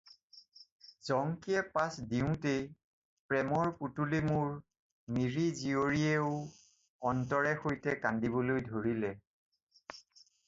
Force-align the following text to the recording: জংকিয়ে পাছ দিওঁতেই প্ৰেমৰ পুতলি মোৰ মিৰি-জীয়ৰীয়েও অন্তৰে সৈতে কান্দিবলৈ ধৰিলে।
জংকিয়ে 1.09 1.59
পাছ 1.73 1.89
দিওঁতেই 2.13 2.61
প্ৰেমৰ 3.33 3.69
পুতলি 3.81 4.21
মোৰ 4.29 4.47
মিৰি-জীয়ৰীয়েও 5.17 7.11
অন্তৰে 7.11 7.53
সৈতে 7.65 7.95
কান্দিবলৈ 8.07 8.65
ধৰিলে। 8.71 9.13